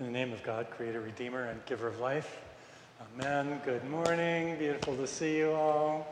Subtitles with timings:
[0.00, 2.38] In the name of God, Creator, Redeemer, and Giver of life.
[3.16, 3.60] Amen.
[3.64, 4.56] Good morning.
[4.56, 6.06] Beautiful to see you all.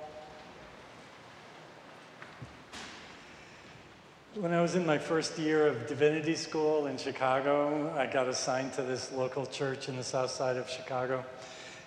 [4.34, 8.72] When I was in my first year of divinity school in Chicago, I got assigned
[8.72, 11.24] to this local church in the south side of Chicago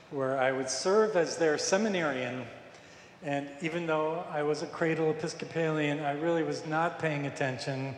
[0.10, 2.46] where I would serve as their seminarian.
[3.24, 7.94] And even though I was a cradle Episcopalian, I really was not paying attention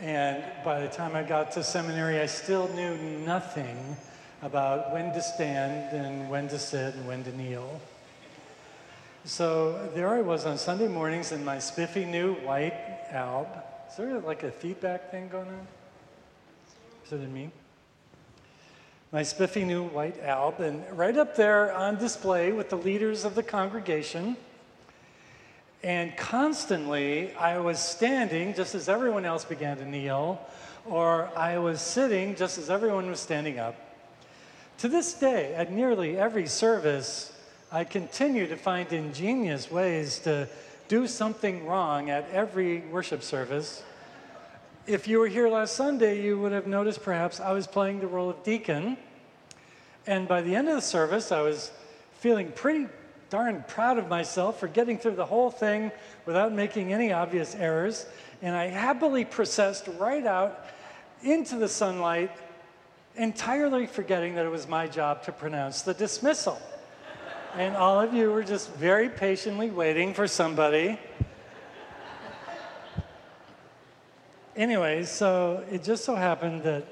[0.00, 3.96] and by the time I got to seminary, I still knew nothing
[4.42, 7.80] about when to stand and when to sit and when to kneel.
[9.24, 12.74] So there I was on Sunday mornings in my spiffy new white
[13.10, 13.46] alb.
[13.88, 15.66] Is there like a feedback thing going on?
[17.06, 17.50] Is it me?
[19.12, 23.34] My spiffy new white alb, and right up there on display with the leaders of
[23.34, 24.36] the congregation
[25.82, 30.40] and constantly, I was standing just as everyone else began to kneel,
[30.84, 33.74] or I was sitting just as everyone was standing up.
[34.78, 37.32] To this day, at nearly every service,
[37.70, 40.48] I continue to find ingenious ways to
[40.88, 43.82] do something wrong at every worship service.
[44.86, 48.06] If you were here last Sunday, you would have noticed perhaps I was playing the
[48.06, 48.98] role of deacon.
[50.06, 51.70] And by the end of the service, I was
[52.18, 52.88] feeling pretty
[53.32, 55.90] darn proud of myself for getting through the whole thing
[56.26, 58.04] without making any obvious errors.
[58.42, 60.66] And I happily processed right out
[61.22, 62.30] into the sunlight,
[63.16, 66.60] entirely forgetting that it was my job to pronounce the dismissal.
[67.56, 70.98] and all of you were just very patiently waiting for somebody.
[74.54, 76.84] Anyway, so it just so happened that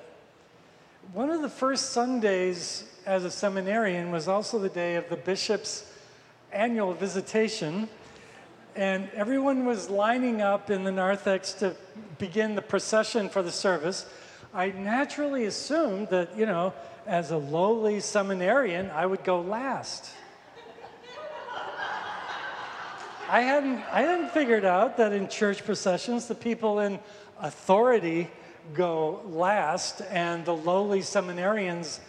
[1.12, 5.84] one of the first Sundays as a seminarian was also the day of the bishop's
[6.52, 7.88] annual visitation,
[8.76, 11.74] and everyone was lining up in the narthex to
[12.18, 14.06] begin the procession for the service.
[14.52, 16.72] I naturally assumed that, you know,
[17.06, 20.10] as a lowly seminarian, I would go last.
[23.28, 26.98] I hadn't, I hadn't figured out that in church processions, the people in
[27.40, 28.28] authority
[28.74, 32.00] go last and the lowly seminarians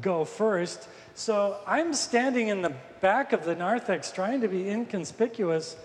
[0.00, 0.88] go first.
[1.14, 5.76] So I'm standing in the back of the narthex trying to be inconspicuous.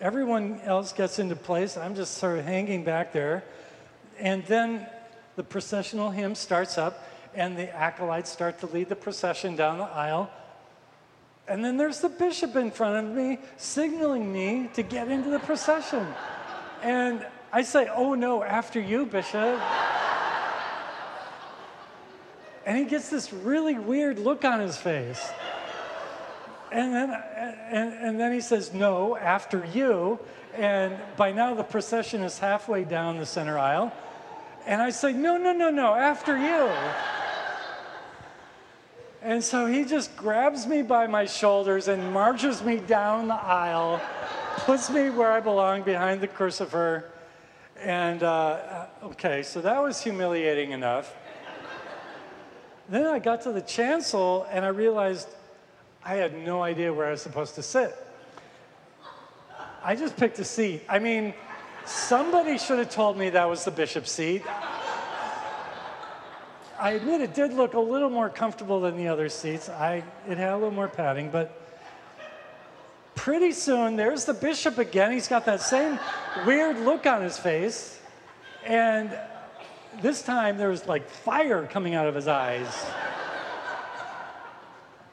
[0.00, 1.76] Everyone else gets into place.
[1.76, 3.44] I'm just sort of hanging back there.
[4.18, 4.86] And then
[5.36, 9.84] the processional hymn starts up, and the acolytes start to lead the procession down the
[9.84, 10.30] aisle.
[11.48, 15.38] And then there's the bishop in front of me signaling me to get into the
[15.38, 16.06] procession.
[16.82, 19.60] And I say, Oh no, after you, bishop.
[22.66, 25.24] And he gets this really weird look on his face.
[26.72, 30.18] And then, and, and then he says, No, after you.
[30.54, 33.92] And by now the procession is halfway down the center aisle.
[34.66, 36.70] And I say, No, no, no, no, after you.
[39.22, 44.00] And so he just grabs me by my shoulders and marches me down the aisle,
[44.58, 47.04] puts me where I belong behind the crucifer.
[47.80, 51.12] And uh, okay, so that was humiliating enough.
[52.88, 55.28] Then I got to the chancel and I realized
[56.06, 57.92] I had no idea where I was supposed to sit.
[59.82, 60.82] I just picked a seat.
[60.88, 61.34] I mean,
[61.84, 64.44] somebody should have told me that was the bishop's seat.
[66.78, 69.68] I admit it did look a little more comfortable than the other seats.
[69.68, 71.60] I, it had a little more padding, but
[73.16, 75.10] pretty soon there's the bishop again.
[75.10, 75.98] He's got that same
[76.46, 78.00] weird look on his face.
[78.64, 79.10] And
[80.02, 82.86] this time there was like fire coming out of his eyes.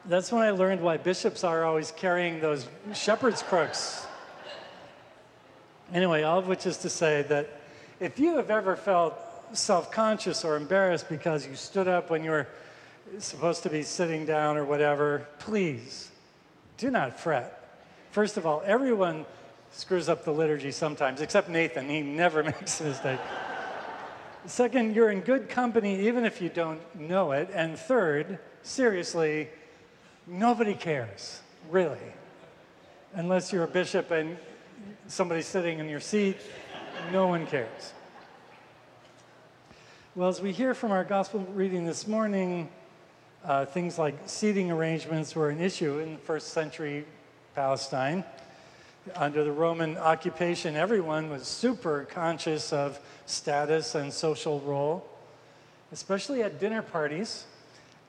[0.06, 4.06] That's when I learned why bishops are always carrying those shepherd's crooks.
[5.94, 7.60] Anyway, all of which is to say that
[8.00, 9.14] if you have ever felt
[9.54, 12.48] self conscious or embarrassed because you stood up when you were
[13.18, 16.10] supposed to be sitting down or whatever, please
[16.76, 17.78] do not fret.
[18.10, 19.24] First of all, everyone
[19.72, 21.88] screws up the liturgy sometimes, except Nathan.
[21.88, 23.20] He never makes a mistake.
[24.44, 27.48] Second, you're in good company even if you don't know it.
[27.54, 29.48] And third, seriously,
[30.26, 31.40] nobody cares,
[31.70, 31.98] really.
[33.14, 34.36] Unless you're a bishop and
[35.06, 36.36] somebody's sitting in your seat,
[37.12, 37.92] no one cares.
[40.14, 42.68] Well, as we hear from our gospel reading this morning,
[43.44, 47.04] uh, things like seating arrangements were an issue in first century
[47.54, 48.24] Palestine
[49.14, 55.06] under the Roman occupation, everyone was super conscious of status and social role,
[55.92, 57.44] especially at dinner parties.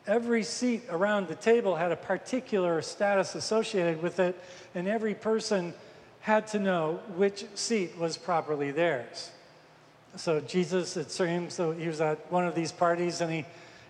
[0.07, 4.39] Every seat around the table had a particular status associated with it,
[4.75, 5.73] and every person
[6.19, 9.31] had to know which seat was properly theirs.
[10.15, 13.45] So Jesus, it seems, so he was at one of these parties and he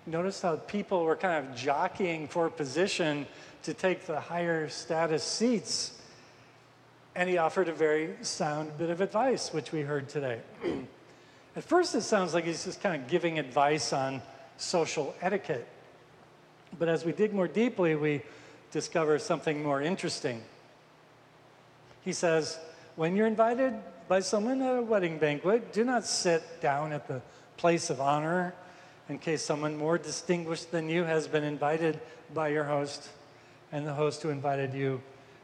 [0.05, 3.27] noticed how people were kind of jockeying for position
[3.63, 5.91] to take the higher status seats.
[7.15, 10.41] And he offered a very sound bit of advice, which we heard today.
[11.55, 14.21] At first, it sounds like he's just kind of giving advice on
[14.57, 15.67] social etiquette.
[16.77, 18.21] But as we dig more deeply, we
[18.71, 20.41] discover something more interesting.
[22.01, 22.59] He says,
[22.95, 23.73] When you're invited
[24.07, 27.21] by someone at a wedding banquet, do not sit down at the
[27.57, 28.53] place of honor
[29.09, 31.99] in case someone more distinguished than you has been invited
[32.33, 33.09] by your host,
[33.71, 35.01] and the host who invited you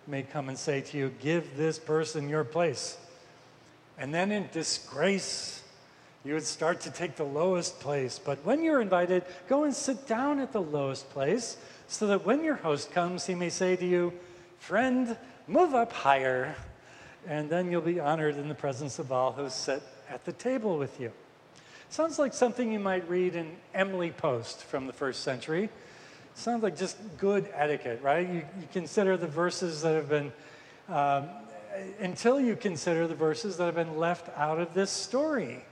[0.07, 2.97] may come and say to you, Give this person your place.
[3.97, 5.60] And then in disgrace,
[6.23, 8.19] you would start to take the lowest place.
[8.19, 11.57] But when you're invited, go and sit down at the lowest place
[11.87, 14.13] so that when your host comes, he may say to you,
[14.59, 16.55] Friend, move up higher.
[17.27, 20.77] And then you'll be honored in the presence of all who sit at the table
[20.77, 21.11] with you.
[21.89, 25.69] Sounds like something you might read in Emily Post from the first century.
[26.35, 28.27] Sounds like just good etiquette, right?
[28.27, 30.31] You, you consider the verses that have been,
[30.87, 31.27] um,
[31.99, 35.63] until you consider the verses that have been left out of this story.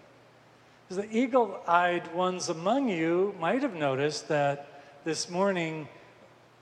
[0.90, 5.88] The eagle eyed ones among you might have noticed that this morning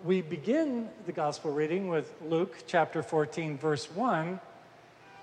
[0.03, 4.37] we begin the gospel reading with Luke chapter 14, verse 1,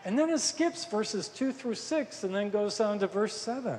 [0.07, 3.79] and then it skips verses 2 through 6 and then goes on to verse 7.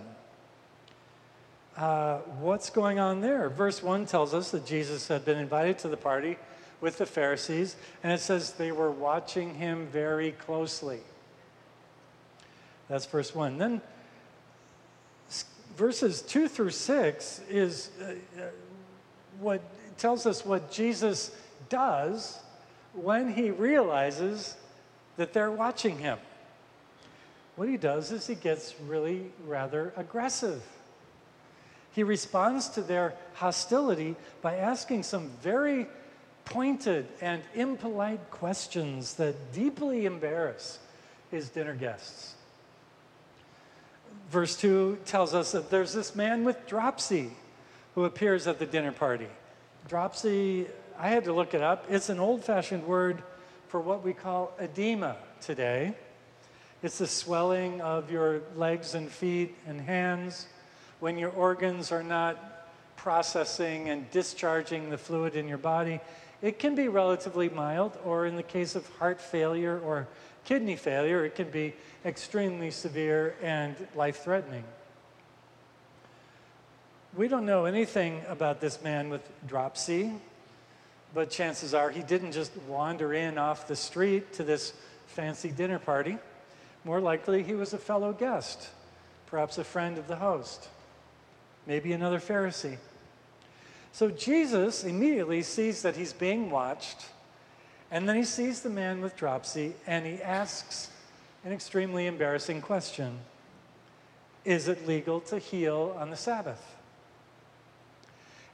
[1.76, 3.50] Uh, what's going on there?
[3.50, 6.38] Verse 1 tells us that Jesus had been invited to the party
[6.82, 11.00] with the Pharisees, and it says they were watching him very closely.
[12.88, 13.58] That's verse 1.
[13.58, 13.82] Then
[15.76, 18.46] verses 2 through 6 is uh, uh,
[19.40, 19.62] what
[19.98, 21.32] tells us what Jesus
[21.70, 22.40] does
[22.94, 24.56] when he realizes
[25.18, 26.18] that they're watching him.
[27.56, 30.62] What he does is he gets really rather aggressive.
[31.94, 35.88] He responds to their hostility by asking some very
[36.44, 40.80] pointed and impolite questions that deeply embarrass
[41.32, 42.36] his dinner guests.
[44.30, 47.32] Verse 2 tells us that there's this man with dropsy
[47.94, 49.28] who appears at the dinner party.
[49.88, 50.68] Dropsy,
[50.98, 51.86] I had to look it up.
[51.90, 53.22] It's an old fashioned word
[53.68, 55.94] for what we call edema today.
[56.82, 60.48] It's the swelling of your legs and feet and hands
[61.00, 66.00] when your organs are not processing and discharging the fluid in your body.
[66.42, 70.08] It can be relatively mild, or in the case of heart failure or
[70.46, 71.74] kidney failure, it can be
[72.06, 74.64] extremely severe and life threatening.
[77.18, 80.12] We don't know anything about this man with dropsy,
[81.14, 84.74] but chances are he didn't just wander in off the street to this
[85.08, 86.18] fancy dinner party.
[86.84, 88.70] More likely, he was a fellow guest,
[89.28, 90.68] perhaps a friend of the host,
[91.66, 92.78] maybe another Pharisee.
[93.94, 97.06] So Jesus immediately sees that he's being watched,
[97.92, 100.90] and then he sees the man with dropsy, and he asks
[101.44, 103.20] an extremely embarrassing question
[104.44, 106.76] Is it legal to heal on the Sabbath?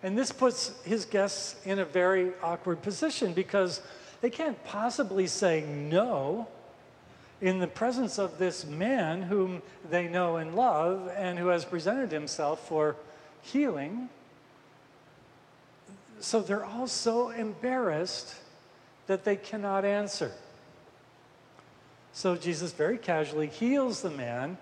[0.04, 3.82] And this puts his guests in a very awkward position because
[4.22, 6.48] they can't possibly say no
[7.40, 12.12] in the presence of this man whom they know and love and who has presented
[12.12, 12.96] himself for
[13.42, 14.10] healing.
[16.20, 18.36] So they're all so embarrassed
[19.08, 20.32] that they cannot answer.
[22.14, 24.58] So Jesus very casually heals the man,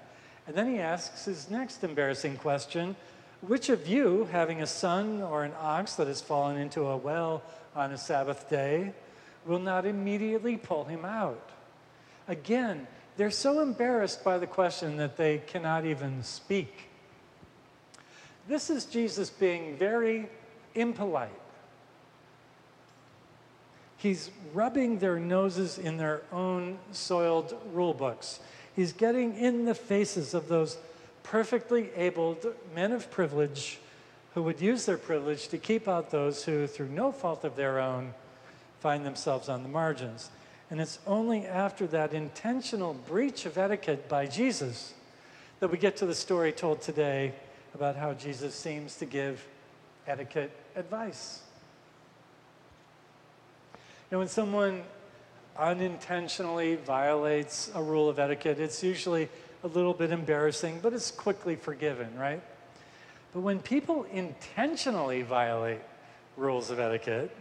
[0.48, 2.96] and then he asks his next embarrassing question
[3.42, 7.42] which of you, having a son or an ox that has fallen into a well
[7.74, 8.94] on a Sabbath day,
[9.46, 11.50] will not immediately pull him out?
[12.28, 16.90] Again, they're so embarrassed by the question that they cannot even speak.
[18.48, 20.28] This is Jesus being very
[20.76, 21.30] impolite.
[24.00, 28.40] He's rubbing their noses in their own soiled rule books.
[28.74, 30.78] He's getting in the faces of those
[31.22, 33.78] perfectly abled men of privilege
[34.34, 37.80] who would use their privilege to keep out those who, through no fault of their
[37.80, 38.14] own,
[38.80, 40.30] find themselves on the margins.
[40.72, 44.94] And it's only after that intentional breach of etiquette by Jesus
[45.60, 47.34] that we get to the story told today
[47.76, 49.46] about how Jesus seems to give
[50.08, 51.42] etiquette advice.
[54.12, 54.82] Know, when someone
[55.56, 59.30] unintentionally violates a rule of etiquette, it's usually
[59.64, 62.42] a little bit embarrassing, but it's quickly forgiven, right?
[63.34, 65.82] But when people intentionally violate
[66.38, 67.36] rules of etiquette,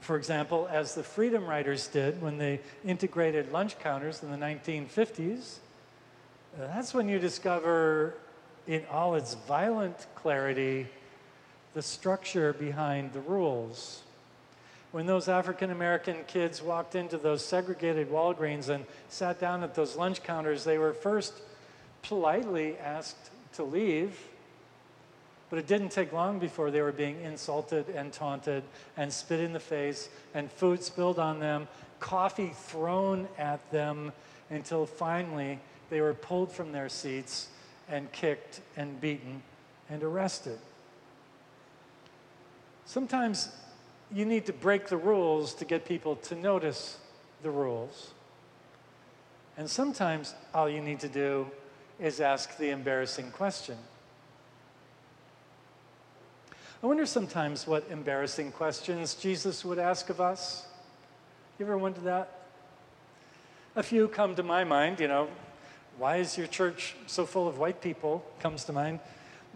[0.00, 5.56] for example, as the Freedom Riders did when they integrated lunch counters in the 1950s,
[6.58, 8.14] that's when you discover
[8.66, 10.86] in all its violent clarity
[11.72, 14.02] the structure behind the rules.
[14.92, 19.96] When those African American kids walked into those segregated Walgreens and sat down at those
[19.96, 21.32] lunch counters, they were first
[22.02, 24.18] politely asked to leave,
[25.48, 28.62] but it didn't take long before they were being insulted and taunted
[28.98, 31.68] and spit in the face and food spilled on them,
[31.98, 34.12] coffee thrown at them
[34.50, 35.58] until finally
[35.88, 37.48] they were pulled from their seats
[37.88, 39.42] and kicked and beaten
[39.88, 40.58] and arrested.
[42.84, 43.48] Sometimes
[44.14, 46.98] you need to break the rules to get people to notice
[47.42, 48.12] the rules.
[49.56, 51.46] And sometimes all you need to do
[52.00, 53.76] is ask the embarrassing question.
[56.82, 60.66] I wonder sometimes what embarrassing questions Jesus would ask of us.
[61.58, 62.40] You ever wonder that?
[63.76, 65.28] A few come to my mind, you know.
[65.96, 68.24] Why is your church so full of white people?
[68.40, 68.98] Comes to mind.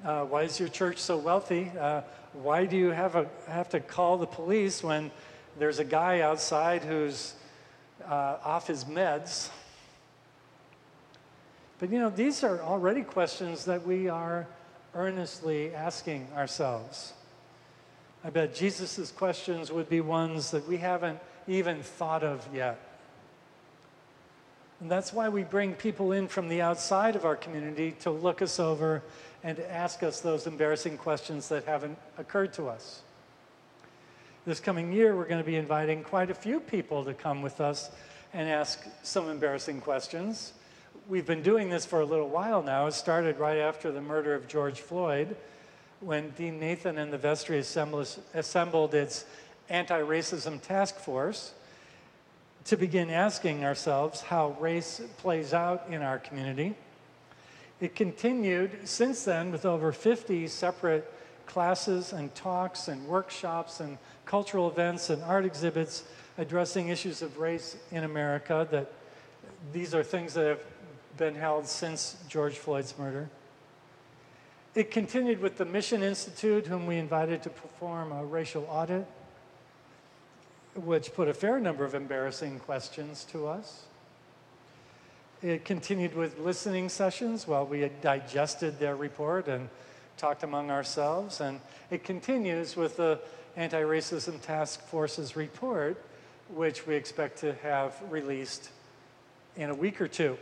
[0.05, 1.73] Uh, why is your church so wealthy?
[1.79, 5.11] Uh, why do you have, a, have to call the police when
[5.59, 7.35] there's a guy outside who's
[8.05, 9.49] uh, off his meds?
[11.79, 14.47] But you know, these are already questions that we are
[14.95, 17.13] earnestly asking ourselves.
[18.25, 22.81] I bet Jesus' questions would be ones that we haven't even thought of yet.
[24.81, 28.43] And that's why we bring people in from the outside of our community to look
[28.43, 29.03] us over
[29.47, 33.03] and to ask us those embarrassing questions that haven't occurred to us.
[34.45, 37.61] This coming year, we're going to be inviting quite a few people to come with
[37.61, 37.93] us
[38.35, 40.53] and ask some embarrassing questions.
[41.09, 42.89] We've been doing this for a little while now.
[42.89, 45.37] It started right after the murder of George Floyd
[46.01, 49.27] when Dean Nathan and the vestry assembled its
[49.69, 51.53] anti racism task force
[52.65, 56.75] to begin asking ourselves how race plays out in our community.
[57.81, 61.13] It continued since then with over 50 separate
[61.47, 66.05] classes and talks and workshops and cultural events and art exhibits
[66.39, 68.93] addressing issues of race in America that
[69.73, 70.61] these are things that have
[71.17, 73.29] been held since George Floyd's murder.
[74.75, 79.07] It continued with the Mission Institute, whom we invited to perform a racial audit
[80.75, 83.85] which put a fair number of embarrassing questions to us.
[85.43, 89.69] It continued with listening sessions while we digested their report and
[90.17, 91.43] talked among ourselves.
[91.43, 93.21] And it continues with the
[93.55, 96.03] Anti Racism Task Force's report,
[96.55, 98.71] which we expect to have released
[99.57, 100.39] in a week or two.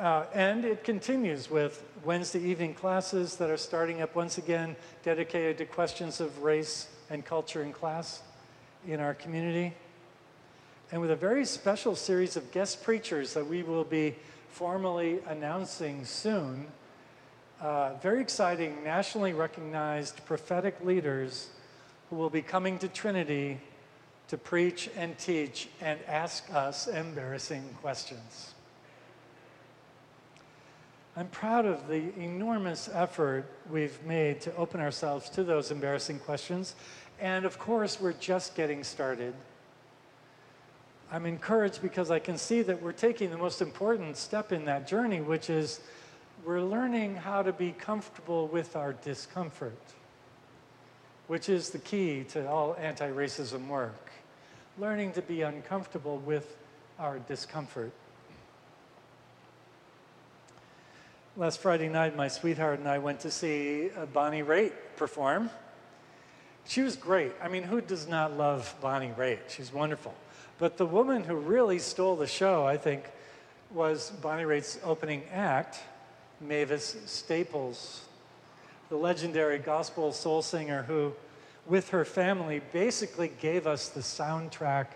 [0.00, 5.58] Uh, and it continues with Wednesday evening classes that are starting up once again, dedicated
[5.58, 8.22] to questions of race and culture and class
[8.88, 9.74] in our community.
[10.94, 14.14] And with a very special series of guest preachers that we will be
[14.50, 16.68] formally announcing soon.
[17.60, 21.48] Uh, very exciting, nationally recognized prophetic leaders
[22.08, 23.60] who will be coming to Trinity
[24.28, 28.54] to preach and teach and ask us embarrassing questions.
[31.16, 36.76] I'm proud of the enormous effort we've made to open ourselves to those embarrassing questions.
[37.18, 39.34] And of course, we're just getting started.
[41.10, 44.86] I'm encouraged because I can see that we're taking the most important step in that
[44.86, 45.80] journey, which is
[46.44, 49.78] we're learning how to be comfortable with our discomfort,
[51.26, 54.10] which is the key to all anti racism work.
[54.78, 56.56] Learning to be uncomfortable with
[56.98, 57.92] our discomfort.
[61.36, 65.50] Last Friday night, my sweetheart and I went to see uh, Bonnie Raitt perform.
[66.66, 67.32] She was great.
[67.42, 69.48] I mean, who does not love Bonnie Raitt?
[69.48, 70.14] She's wonderful.
[70.58, 73.04] But the woman who really stole the show, I think,
[73.72, 75.80] was Bonnie Raitt's opening act,
[76.40, 78.02] Mavis Staples,
[78.88, 81.12] the legendary gospel soul singer who,
[81.66, 84.86] with her family, basically gave us the soundtrack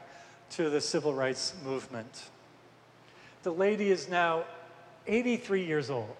[0.51, 2.29] to the civil rights movement.
[3.43, 4.45] The lady is now
[5.07, 6.17] 83 years old.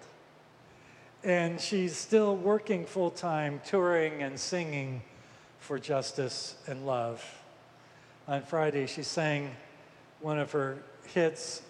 [1.23, 5.01] And she's still working full time, touring and singing
[5.59, 7.23] for justice and love.
[8.29, 9.49] On Friday, she sang
[10.21, 11.63] one of her hits,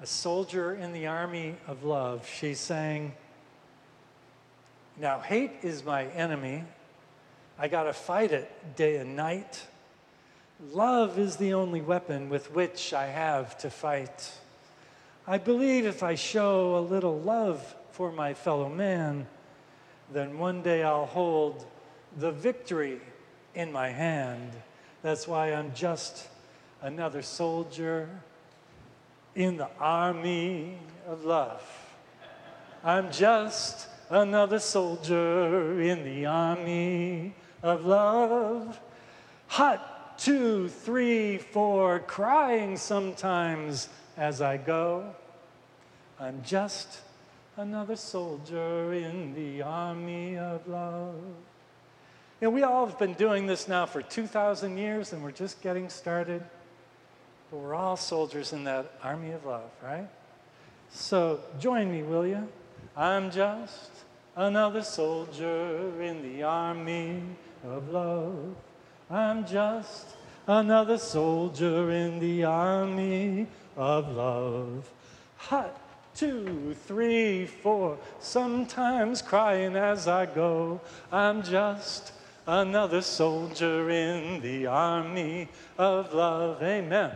[0.00, 2.30] A Soldier in the Army of Love.
[2.32, 3.12] She sang,
[4.96, 6.62] Now hate is my enemy.
[7.58, 9.66] I got to fight it day and night.
[10.70, 14.30] Love is the only weapon with which I have to fight.
[15.26, 19.26] I believe if I show a little love for my fellow man,
[20.12, 21.66] then one day I'll hold
[22.16, 23.00] the victory
[23.56, 24.52] in my hand.
[25.02, 26.28] That's why I'm just
[26.82, 28.08] another soldier
[29.34, 31.62] in the army of love.
[32.84, 38.78] I'm just another soldier in the army of love.
[39.48, 45.14] Hot, two, three, four, crying sometimes as I go.
[46.18, 47.00] I'm just
[47.56, 51.14] another soldier in the army of love.
[52.40, 55.60] You know, we all have been doing this now for 2,000 years and we're just
[55.60, 56.42] getting started.
[57.50, 60.08] But we're all soldiers in that army of love, right?
[60.90, 62.48] So join me, will you?
[62.96, 63.90] I'm just
[64.36, 67.24] another soldier in the army
[67.62, 68.56] of love.
[69.10, 70.06] I'm just
[70.46, 74.90] another soldier in the army of love.
[75.36, 75.78] Hot,
[76.14, 80.80] two, three, four, sometimes crying as I go.
[81.12, 82.12] I'm just
[82.50, 86.60] another soldier in the army of love.
[86.60, 87.12] Amen.